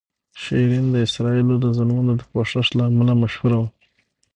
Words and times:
شیرین 0.41 0.85
د 0.91 0.95
اسرائیلو 1.07 1.55
د 1.61 1.65
ظلمونو 1.77 2.11
د 2.17 2.21
پوښښ 2.31 2.67
له 2.77 2.83
امله 2.91 3.13
مشهوره 3.21 3.57
وه. 3.61 3.69